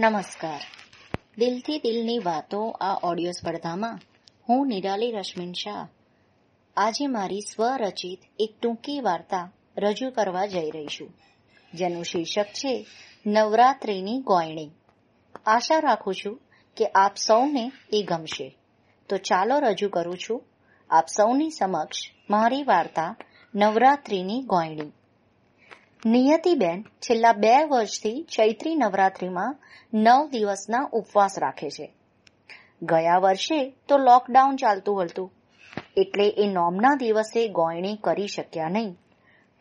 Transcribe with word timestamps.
નમસ્કાર. 0.00 0.60
દિલથી 1.38 1.78
દિલની 1.78 2.18
વાતો 2.18 2.68
આ 2.70 3.00
ઓડિયો 3.02 3.30
સ્પર્ધામાં. 3.30 4.00
હું 4.48 4.66
નિરાલી 4.66 5.12
રશ્મિન 5.12 5.52
શાહ. 5.52 5.88
આજે 6.76 7.06
મારી 7.06 7.40
સ્વરચિત, 7.40 8.18
એક 8.38 8.60
ટૂંકી 8.60 9.00
વાર્તા 9.00 9.52
રજૂ 9.76 10.10
કરવા 10.10 10.46
જઈ 10.46 10.70
રહી 10.70 10.86
છું, 10.86 11.14
જેનું 11.74 12.04
શીર્ષક 12.04 12.44
છે 12.44 12.86
નવરાત્રિની 13.26 14.18
ગોયણી. 14.18 14.70
આશા 15.46 15.78
રાખું 15.78 16.14
છું 16.14 16.40
કે 16.76 16.86
આપ 16.86 17.16
સૌને 17.16 17.72
એ 17.92 18.02
ગમશે. 18.02 18.56
તો 19.08 19.16
ચાલો 19.16 19.58
રજૂ 19.58 19.88
કરું 19.88 20.16
છું. 20.18 20.44
આપ 20.90 21.06
સૌની 21.06 21.50
સમક્ષ 21.50 21.98
મારી 22.30 22.62
વાર્તા 22.62 23.16
નવરાત્રિની 23.54 24.42
ગોયણી. 24.42 24.92
નિયતિબેન 26.06 26.82
છેલ્લા 26.82 27.32
બે 27.32 27.64
વર્ષથી 27.64 28.22
ચૈત્રી 28.22 28.74
નવરાત્રિમાં 28.74 29.56
નવ 29.94 30.28
દિવસના 30.28 30.88
ઉપવાસ 30.92 31.38
રાખે 31.38 31.70
છે. 31.70 31.92
ગયા 32.82 33.18
વર્ષે 33.18 33.74
તો 33.88 33.98
લોકડાઉન 33.98 34.56
ચાલતું 34.56 35.02
હતું. 35.02 35.32
એટલે 35.96 36.28
એ 36.28 36.46
નોમના 36.46 36.94
દિવસે 36.94 37.48
ગોયણી 37.48 37.96
કરી 37.96 38.28
શક્યા 38.28 38.68
નહીં. 38.68 38.96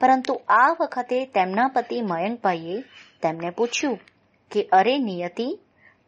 પરંતુ 0.02 0.42
આ 0.48 0.76
વખતે 0.82 1.26
તેમના 1.26 1.68
પતિ 1.68 2.02
મયંકભાઈએ 2.02 2.82
તેમને 3.22 3.50
પૂછ્યું 3.50 4.00
કે, 4.52 4.64
અરે 4.64 4.98
નિયતિ, 4.98 5.60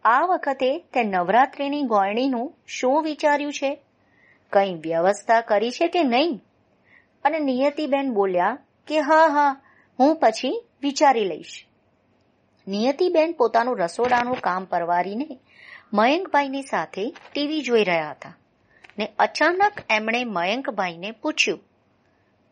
આ 0.06 0.22
વખતે 0.22 0.80
તે 0.80 1.04
નવરાત્રિની 1.04 1.82
ગોયણીનું 1.82 2.54
શું 2.68 3.04
વિચાર્યું 3.04 3.54
છે? 3.54 3.80
કંઈ 4.52 4.74
વ્યવસ્થા 4.74 5.42
કરી 5.42 5.72
છે 5.72 5.88
કે 5.88 6.04
નહીં? 6.04 6.44
અને 7.24 7.40
નિયતિબેન 7.40 8.14
બોલ્યા 8.14 8.58
કે, 8.88 9.00
હા 9.00 9.28
હા 9.28 9.62
હું 10.00 10.16
પછી 10.16 10.64
વિચારી 10.82 11.26
લઈશ. 11.26 11.66
નિયતિબેન 12.68 13.32
પોતાનું 13.32 13.78
રસોડાનું 13.78 14.36
કામ 14.36 14.66
પરવારીને 14.66 15.40
મયંકભાઈની 15.94 16.62
સાથે 16.62 17.16
ટીવી 17.34 17.62
જોઈ 17.62 17.84
રહ્યા 17.84 18.12
હતા 18.12 18.38
ને 18.98 19.12
અચાનક 19.20 19.74
એમણે 19.90 20.24
મયંકભાઈને 20.24 21.12
પૂછ્યું, 21.12 21.60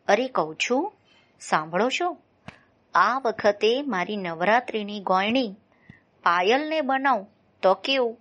અરે 0.08 0.28
કહું 0.28 0.56
છું, 0.56 0.92
સાંભળો 1.40 1.88
છો? 2.00 2.16
આ 2.94 3.18
વખતે 3.18 3.82
મારી 3.82 4.16
નવરાત્રિની 4.16 5.00
ગોયણી 5.00 5.52
પાયલને 6.22 6.80
બનાવ 6.80 7.26
તો 7.62 7.74
કેવું? 7.74 8.18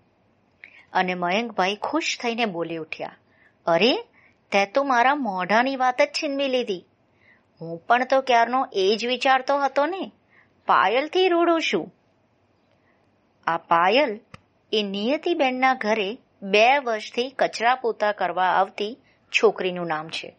અને 0.93 1.13
મયંકભાઈ 1.13 1.75
ખુશ 1.75 2.17
થઈને 2.23 2.45
બોલી 2.45 2.77
ઉઠ્યા, 2.77 3.15
અરે, 3.65 3.95
તે 4.51 4.65
તો 4.65 4.83
મારા 4.83 5.15
મોઢાની 5.15 5.75
વાત 5.75 6.01
જ 6.01 6.05
છીનવી 6.05 6.47
લીધી. 6.47 6.85
હું 7.61 7.85
પણ 7.87 8.05
તો 8.05 8.21
ક્યારનો 8.21 8.67
એ 8.73 8.97
જ 8.99 9.05
વિચારતો 9.05 9.57
હતો 9.57 9.85
ને? 9.85 10.11
પાયલથી 10.67 11.27
રૂડું 11.27 11.61
છું 11.61 11.93
આ 13.47 13.57
પાયલ 13.57 14.19
એ 14.73 14.83
નિયતિબેનના 14.83 15.73
ઘરે 15.73 16.17
બે 16.41 16.79
વર્ષથી 16.79 17.29
કચરા 17.29 17.75
પોતા 17.75 18.11
કરવા 18.11 18.43
આવતી 18.43 18.97
છોકરીનું 19.31 19.87
નામ 19.87 20.09
છે. 20.09 20.35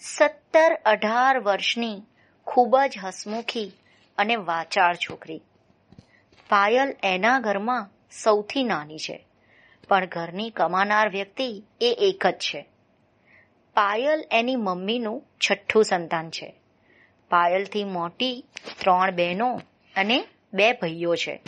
સત્તર 0.00 0.72
અઢાર 0.84 1.40
વર્ષની 1.40 2.02
ખૂબ 2.44 2.78
જ 2.78 2.98
હસમુખી 3.04 3.72
અને 4.18 4.36
વાચાળ 4.36 4.94
છોકરી. 4.94 5.40
પાયલ 6.48 6.96
એના 7.02 7.40
ઘરમાં 7.40 7.90
સૌથી 8.22 8.64
નાની 8.64 8.98
છે, 8.98 9.26
પણ 9.88 10.06
ઘરની 10.06 10.50
કમાનાર 10.50 11.08
વ્યક્તિ 11.08 11.64
એ 11.80 11.96
એક 12.00 12.26
જ 12.26 12.34
છે. 12.34 12.73
પાયલ 13.74 14.24
એની 14.30 14.56
મમ્મીનું 14.56 15.22
છઠ્ઠું 15.38 15.84
સંતાન 15.84 16.30
છે. 16.30 16.54
પાયલથી 17.30 17.84
મોટી 17.84 18.44
ત્રણ 18.80 19.10
બહેનો 19.10 19.60
અને 19.96 20.24
બે 20.52 20.72
ભાઈઓ 20.72 21.14
છે. 21.14 21.40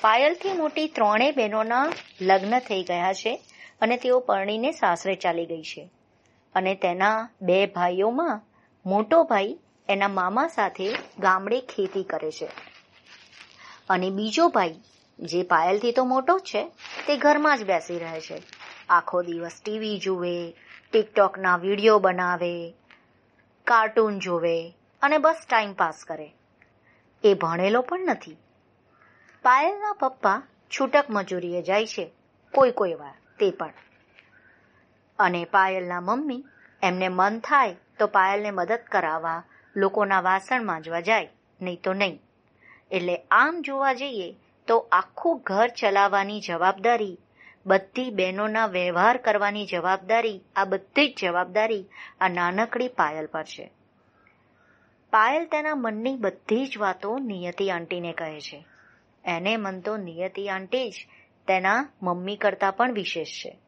પાયલથી 0.00 0.52
મોટી 0.52 0.86
ત્રણેય 0.86 1.30
બહેનોના 1.30 1.92
લગ્ન 2.20 2.58
થઈ 2.58 2.82
ગયા 2.82 3.12
છે 3.12 3.40
અને 3.80 3.96
તેઓ 3.96 4.20
પરણીને 4.20 4.72
સાસરે 4.72 5.14
ચાલી 5.14 5.46
ગઈ 5.46 5.62
છે. 5.62 5.90
અને 6.54 6.74
તેના 6.74 7.28
બે 7.42 7.66
ભાઈઓમાં 7.66 8.40
મોટો 8.86 9.24
ભાઈ 9.24 9.58
એના 9.88 10.08
મામા 10.08 10.48
સાથે 10.48 10.94
ગામડે 11.18 11.60
ખેતી 11.60 12.02
કરે 12.02 12.30
છે. 12.30 12.48
અને 13.88 14.10
બીજો 14.10 14.48
ભાઈ, 14.48 14.74
જે 15.18 15.42
પાયલથી 15.42 15.92
તો 15.92 16.04
મોટો 16.04 16.38
છે, 16.38 16.68
તે 17.06 17.16
ઘરમાં 17.16 17.58
જ 17.58 17.64
બેસી 17.64 17.98
રહે 17.98 18.20
છે. 18.20 18.42
આખો 18.88 19.22
દિવસ 19.22 19.60
ટીવી 19.64 19.98
જુએ 19.98 20.54
ટિકટોકના 20.92 21.56
વીડિયો 21.56 21.98
બનાવે, 21.98 22.74
કાર્ટૂન 23.66 24.18
જોવે 24.18 24.74
અને 25.02 25.18
બસ 25.18 25.46
ટાઈમ 25.50 25.72
પાસ 25.72 26.04
કરે. 26.08 26.34
એ 27.24 27.34
ભણેલો 27.34 27.82
પણ 27.82 28.06
નથી. 28.06 28.36
પાયલના 29.42 29.92
પપ્પા 29.92 30.42
છૂટક 30.70 31.04
મજૂરીએ 31.10 31.62
જાય 31.62 31.86
છે 31.86 32.12
કોઈ 32.54 32.70
કોઈ 32.70 32.94
વાર, 32.94 33.14
તે 33.38 33.50
પણ. 33.50 33.72
અને 35.18 35.44
પાયલના 35.44 36.00
મમ્મી 36.00 36.44
એમને 36.82 37.08
મન 37.08 37.38
થાય 37.38 37.76
તો 37.98 38.06
પાયલને 38.06 38.50
મદદ 38.50 38.78
કરાવવા 38.92 39.42
લોકોના 39.76 40.20
વાસણ 40.20 40.64
માંજવા 40.64 41.00
જાય, 41.00 41.28
નહીં 41.60 41.80
તો 41.84 41.92
નહીં. 41.92 42.20
એટલે 42.90 43.16
આમ 43.30 43.60
જોવા 43.60 43.92
જઈએ 43.92 44.36
તો 44.66 44.88
આખું 44.92 45.40
ઘર 45.46 45.68
ચલાવવાની 45.68 46.40
જવાબદારી 46.40 47.18
બધી 47.66 48.10
બહેનોના 48.10 48.66
વ્યવહાર 48.66 49.16
કરવાની 49.16 49.66
જવાબદારી, 49.66 50.40
આ 50.56 50.64
બધી 50.64 51.08
જ 51.08 51.16
જવાબદારી 51.22 51.84
આ 52.20 52.28
નાનકડી 52.28 52.88
પાયલ 52.88 53.26
પર 53.26 53.42
છે. 53.42 53.70
પાયલ 55.10 55.44
તેના 55.44 55.74
મનની 55.74 56.16
બધી 56.16 56.66
જ 56.66 56.78
વાતો 56.78 57.18
નિયતિ 57.18 57.70
આંટીને 57.70 58.12
કહે 58.12 58.40
છે. 58.40 58.66
એને 59.24 59.56
મન 59.56 59.80
તો 59.80 59.96
નિયતિ 59.96 60.48
આંટી 60.48 60.90
જ, 60.90 60.94
તેના 61.46 61.88
મમ્મી 62.02 62.36
કરતાં 62.36 62.72
પણ 62.72 62.92
વિશેષ 62.92 63.28
છે. 63.28 63.58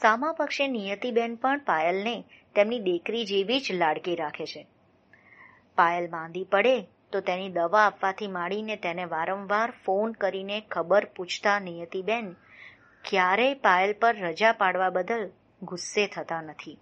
સામા 0.00 0.32
પક્ષે 0.32 0.66
નિયતિબેન 0.68 1.34
પણ 1.34 1.58
પાયલને 1.58 2.24
તેમની 2.54 2.78
દીકરી 2.78 3.24
જેવી 3.24 3.60
જ 3.60 3.72
લાડકી 3.72 4.16
રાખે 4.16 4.46
છે. 4.46 4.66
પાયલ 5.76 6.10
માંદી 6.10 6.44
પડે 6.44 6.82
તો 7.12 7.20
તેની 7.20 7.48
દવા 7.48 7.86
આપવાથી 7.86 8.26
માંડીને 8.26 8.76
તેને 8.76 9.04
વારંવાર 9.04 9.70
ફોન 9.70 10.12
કરીને 10.12 10.60
ખબર 10.60 11.04
પૂછતા 11.04 11.60
નિયતિબેન 11.60 12.36
ક્યારેય 13.04 13.54
પાયલ 13.54 13.92
પર 13.92 14.16
રજા 14.16 14.52
પાડવા 14.52 14.90
બદલ 14.90 15.30
ગુસ્સે 15.62 16.06
થતા 16.06 16.40
નથી. 16.42 16.78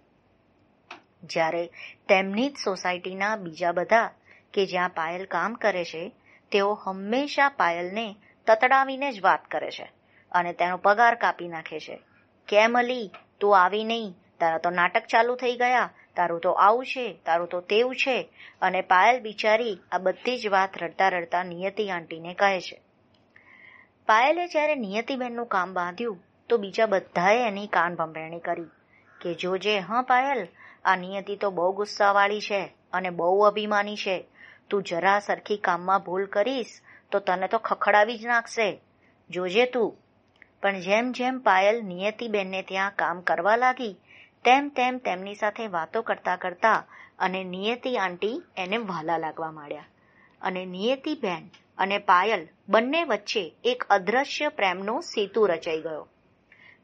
જ્યારે 1.23 1.69
તેમની 2.09 2.49
જ 2.49 2.55
સોસાયટીના 2.65 3.35
બીજા 3.35 3.71
બધા 3.71 4.11
કે 4.53 4.65
જ્યાં 4.65 4.89
પાયલ 4.89 5.25
કામ 5.25 5.53
કરે 5.53 5.85
છે, 5.85 6.11
તેઓ 6.51 6.73
હંમેશા 6.73 7.49
પાયલને 7.49 8.15
તતડાવીને 8.47 9.11
જ 9.11 9.21
વાત 9.21 9.45
કરે 9.45 9.71
છે 9.71 9.91
અને 10.31 10.53
તેનો 10.53 10.77
પગાર 10.77 11.15
કાપી 11.15 11.47
નાખે 11.47 11.79
છે. 11.79 11.99
કેમ 12.47 12.77
અલી? 12.77 13.11
તું 13.39 13.59
આવી 13.59 13.83
નહીં. 13.83 14.15
તારા 14.39 14.57
તો 14.57 14.69
નાટક 14.69 15.05
ચાલુ 15.05 15.35
થઈ 15.35 15.55
ગયા. 15.55 15.89
તારું 16.15 16.39
તો 16.39 16.51
આવું 16.51 16.85
છે. 16.85 17.19
તારું 17.25 17.47
તો 17.47 17.61
તેવું 17.61 17.95
છે. 17.95 18.29
અને 18.61 18.81
પાયલ 18.81 19.19
બિચારી 19.19 19.79
આ 19.91 19.97
બધી 19.97 20.39
જ 20.39 20.47
વાત 20.47 20.83
રડતા 20.83 21.09
રડતા 21.09 21.43
નિયતિ 21.43 21.89
આંટીને 21.89 22.33
કહે 22.33 22.61
છે. 22.61 22.81
પાયલે 24.09 24.47
જ્યારે 24.47 24.75
નિયતિબેનનું 24.75 25.45
કામ 25.45 25.73
બાંધ્યું, 25.73 26.23
તો 26.49 26.57
બીજા 26.57 26.85
બધાએ 26.85 27.47
એની 27.47 27.67
કાન 27.67 27.95
ભંભેરણી 27.95 28.39
કરી 28.39 28.63
કે 29.21 29.33
જોજે 29.33 29.79
હા 29.79 30.01
પાયલ, 30.01 30.47
આ 30.85 30.95
નિયતિ 30.95 31.35
તો 31.35 31.51
બહુ 31.51 31.71
ગુસ્સાવાળી 31.71 32.41
છે 32.41 32.73
અને 32.93 33.09
બહુ 33.09 33.39
અભિમાની 33.39 33.95
છે. 33.95 34.25
તું 34.69 34.83
જરા 34.83 35.19
સરખી 35.19 35.57
કામમાં 35.57 35.99
ભૂલ 35.99 36.25
કરીશ, 36.25 36.65
તો 37.11 37.19
તને 37.19 37.47
તો 37.47 37.57
ખખડાવી 37.57 38.17
જ 38.17 38.25
નાખશે. 38.25 38.81
જોજે 39.29 39.65
તું. 39.65 39.97
પણ 40.61 40.79
જેમ 40.79 41.11
જેમ 41.11 41.39
પાયલ 41.39 41.81
નિયતિબેનને 41.81 42.61
ત્યાં 42.61 42.91
કામ 42.95 43.21
કરવા 43.21 43.55
લાગી, 43.55 43.99
તેમ 44.45 44.69
તેમ 44.69 44.97
તેમની 44.97 45.35
સાથે 45.35 45.67
વાતો 45.67 46.01
કરતા 46.01 46.35
કરતા 46.35 46.85
અને 47.19 47.43
નિયતિ 47.43 47.97
આંટી 47.97 48.43
એને 48.57 48.77
વહાલા 48.77 49.17
લાગવા 49.17 49.51
માંડ્યા. 49.51 49.85
અને 50.41 50.65
નિયતિબેન 50.65 51.49
અને 51.79 51.97
પાયલ 51.97 52.47
બંને 52.69 53.03
વચ્ચે 53.03 53.55
એક 53.63 53.83
અદ્રશ્ય 53.89 54.49
પ્રેમનો 54.49 55.01
સેતુ 55.01 55.45
રચાઈ 55.45 55.81
ગયો. 55.81 56.07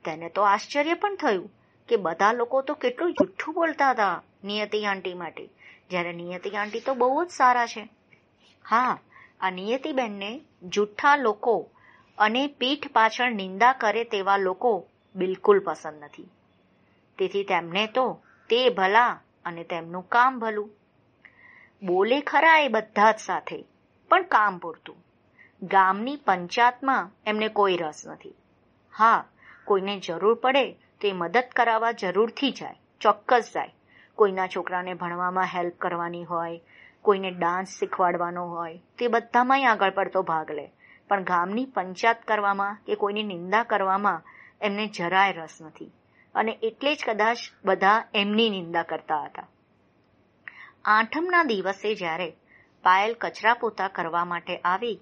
તેને 0.06 0.30
તો 0.30 0.42
આશ્ચર્ય 0.42 0.94
પણ 0.94 1.16
થયું 1.16 1.50
કે 1.90 1.96
બધા 1.96 2.34
લોકો 2.34 2.62
તો 2.62 2.74
કેટલું 2.74 3.14
જુઠ્ઠું 3.14 3.54
બોલતા 3.54 3.92
હતા 3.92 4.24
નિયતિ 4.44 4.86
આંટી 4.86 5.14
માટે. 5.14 5.50
જ્યારે 5.90 6.14
નિયતિ 6.14 6.50
આંટી 6.50 6.80
તો 6.80 6.94
બહુ 6.94 7.25
જ 7.25 7.30
સારા 7.30 7.68
છે. 7.68 7.90
હા, 8.66 9.00
આ 9.42 9.50
નિયતિબેનને 9.50 10.42
જુઠ્ઠા 10.64 11.16
લોકો 11.16 11.69
અને 12.18 12.48
પીઠ 12.48 12.92
પાછળ 12.94 13.31
નિંદા 13.31 13.74
કરે 13.74 14.04
તેવા 14.04 14.38
લોકો 14.38 14.88
બિલકુલ 15.16 15.60
પસંદ 15.60 16.04
નથી. 16.04 16.30
તેથી 17.19 17.44
તેમને 17.44 17.88
તો 17.88 18.22
તે 18.50 18.69
ભલા 18.69 19.19
અને 19.46 19.64
તેમનું 19.64 20.10
કામ 20.10 20.40
ભલું. 20.40 20.69
બોલે 21.84 22.22
ખરા 22.22 22.60
એ 22.60 22.68
બધા 22.68 23.12
જ 23.12 23.19
સાથે. 23.19 23.64
પણ 24.10 24.24
કામ 24.24 24.57
પૂરતું. 24.57 24.96
ગામની 25.62 26.16
પંચાયતમાં 26.16 27.12
એમને 27.25 27.48
કોઈ 27.48 27.78
રસ 27.78 28.04
નથી. 28.07 28.36
હા, 28.98 29.24
કોઈને 29.66 30.00
જરૂર 30.00 30.34
પડે 30.34 30.72
તો 30.72 31.07
એ 31.07 31.12
મદદ 31.12 31.44
કરાવવા 31.56 31.92
જરૂરથી 31.92 32.52
જાય, 32.52 32.80
ચોક્કસ 33.02 33.52
જાય. 33.56 33.74
કોઈના 34.16 34.48
છોકરાને 34.48 34.94
ભણવામાં 34.94 35.44
હેલ્પ 35.44 35.74
કરવાની 35.78 36.24
હોય, 36.24 36.62
કોઈને 37.02 37.31
ડાન્સ 37.31 37.68
શીખવાડવાનો 37.68 38.46
હોય, 38.46 38.81
તે 38.98 39.07
બધામાંય 39.07 39.66
આગળ 39.66 39.90
પડતો 39.90 40.22
ભાગ 40.22 40.52
લે. 40.52 40.72
પણ 41.07 41.24
ગામની 41.24 41.66
પંચાયત 41.66 42.24
કરવામાં 42.24 42.78
કે 42.86 42.96
કોઈની 42.96 43.24
નિંદા 43.24 43.63
કરવામાં 43.63 44.22
એમને 44.62 44.88
જરાય 44.88 45.31
રસ 45.31 45.57
નથી. 45.62 45.92
અને 46.36 46.60
એટલે 46.62 46.96
જ 46.96 47.04
કદાચ 47.06 47.38
બધા 47.66 48.04
એમની 48.13 48.50
નિંદા 48.50 48.84
કરતા 48.84 49.24
હતા. 49.24 49.48
આઠમના 50.86 51.44
દિવસે 51.44 51.96
જ્યારે 51.96 52.36
પાયલ 52.86 53.14
કચરા 53.14 53.54
પોતા 53.54 53.88
કરવા 53.88 54.26
માટે 54.26 54.58
આવી, 54.58 55.00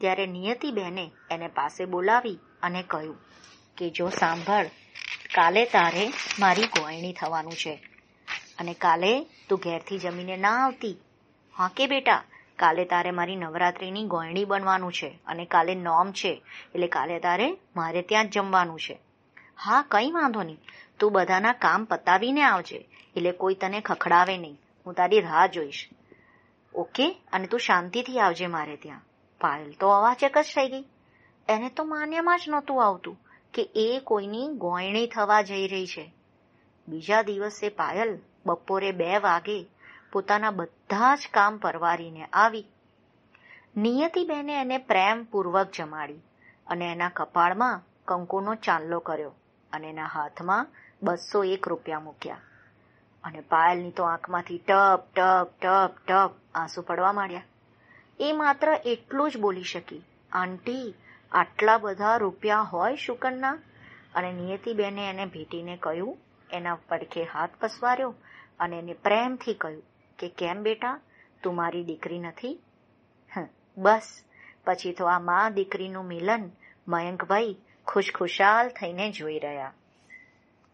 ત્યારે 0.00 0.26
નિયતિબેને 0.26 1.10
એને 1.30 1.48
પાસે 1.48 1.84
બોલાવી 1.84 2.38
અને 2.62 2.82
કહ્યું 2.82 3.18
કે, 3.76 3.90
જો 3.90 4.08
સાંભળ, 4.08 4.66
કાલે 5.34 5.64
તારે 5.64 6.10
મારી 6.38 6.66
ગોયણી 6.66 7.12
થવાનું 7.12 7.52
છે 7.52 7.74
અને 8.58 8.74
કાલે 8.74 9.26
તું 9.48 9.58
ઘેરથી 9.58 9.98
જમીને 9.98 10.36
ના 10.36 10.64
આવતી. 10.64 10.96
હા 11.54 11.70
કે 11.76 11.86
બેટા, 11.86 12.22
કાલે 12.56 12.84
તારે 12.84 13.10
મારી 13.10 13.36
નવરાત્રિની 13.36 14.04
ગોયણી 14.04 14.44
બનવાનું 14.44 14.92
છે 14.92 15.18
અને 15.26 15.44
કાલે 15.44 15.74
નોમ 15.74 16.12
છે, 16.12 16.42
એટલે 16.74 16.86
કાલે 16.86 17.18
તારે 17.18 17.58
મારે 17.76 18.02
ત્યાં 18.02 18.28
જ 18.28 18.32
જમવાનું 18.32 18.80
છે. 18.80 18.98
હા, 19.58 19.84
કંઈ 19.90 20.10
વાંધો 20.10 20.42
નહીં. 20.42 20.60
તું 20.98 21.12
બધાના 21.12 21.52
કામ 21.52 21.84
પતાવીને 21.84 22.42
આવજે, 22.42 22.88
એટલે 23.16 23.32
કોઈ 23.32 23.54
તને 23.54 23.80
ખખડાવે 23.80 24.38
નહીં. 24.38 24.60
હું 24.86 24.94
તારી 24.94 25.20
રાહ 25.20 25.46
જોઈશ. 25.46 25.88
ઓકે? 26.76 27.22
અને 27.32 27.46
તું 27.46 27.60
શાંતિથી 27.60 28.20
આવજે 28.20 28.46
મારે 28.46 28.76
ત્યાં. 28.76 29.00
પાયલ 29.40 29.72
તો 29.72 29.88
અવાચક 29.88 30.38
જ 30.38 30.44
થઈ 30.56 30.68
ગઈ. 30.68 30.84
એને 31.48 31.68
તો 31.68 31.84
માન્યમાં 31.84 32.38
જ 32.38 32.42
નહોતું 32.48 32.86
આવતું 32.86 33.16
કે 33.54 33.70
એ 33.74 34.00
કોઈની 34.00 34.48
ગોયણી 34.48 35.06
થવા 35.06 35.42
જઈ 35.42 35.68
રહી 35.68 35.86
છે. 35.86 36.14
બીજા 36.88 37.22
દિવસે 37.22 37.68
પાયલ 37.68 38.18
બપોરે 38.46 38.92
બે 38.92 39.18
વાગે 39.18 39.66
પોતાના 40.12 40.50
બધા 40.50 41.14
જ 41.14 41.18
કામ 41.34 41.58
પરવારીને 41.58 42.24
આવી. 42.24 42.66
નિયતિબેને 43.76 44.60
એને 44.60 44.78
પ્રેમપૂર્વક 44.78 45.68
જમાડી 45.76 46.18
અને 46.66 46.92
એના 46.92 47.08
કપાળમાં 47.08 47.82
કંકુનો 48.04 48.54
ચાંદલો 48.54 48.98
કર્યો 48.98 49.32
અને 49.72 49.88
એના 49.88 50.06
હાથમાં 50.06 50.66
બસો 51.02 51.44
એક 51.44 51.68
રૂપિયા 51.68 52.00
મૂક્યા. 52.00 52.40
અને 53.26 53.40
પાયલની 53.40 53.90
તો 53.90 54.04
આંખમાંથી 54.04 54.58
ટપ 54.58 55.02
ટપ 55.16 55.48
ટપ 55.62 55.90
ટપ 56.08 56.30
આંસુ 56.54 56.82
પડવા 56.82 57.12
માંડ્યા. 57.12 57.42
એ 58.20 58.32
માત્ર 58.32 58.80
એટલું 58.84 59.30
જ 59.30 59.36
બોલી 59.36 59.62
શકી. 59.62 60.02
આંટી, 60.32 60.94
આટલા 61.32 61.78
બધા 61.78 62.16
રૂપિયા 62.16 62.60
હોય 62.60 62.96
શુકનના? 62.96 63.58
અને 64.14 64.32
નિયતિબેને 64.32 65.10
એને 65.10 65.26
ભેટીને 65.26 65.76
કહ્યું, 65.76 66.18
એના 66.52 66.74
પડખે 66.74 67.24
હાથ 67.24 67.50
પસવાર્યો 67.60 68.14
અને 68.60 68.78
એને 68.78 68.92
પ્રેમથી 68.92 69.54
કહ્યું 69.54 69.82
કે, 70.18 70.28
કેમ 70.28 70.62
બેટા, 70.62 71.00
તું 71.42 71.54
મારી 71.54 71.84
દીકરી 71.84 72.18
નથી? 72.18 72.60
બસ. 73.78 74.22
પછી 74.64 74.92
તો 74.92 75.06
આ 75.06 75.18
મા 75.18 75.48
દીકરીનું 75.48 76.04
મિલન 76.04 76.50
મયંકભાઈ 76.88 77.56
ખુશખુશાલ 77.86 78.68
થઈને 78.68 79.10
જોઈ 79.10 79.38
રહ્યા. 79.38 79.72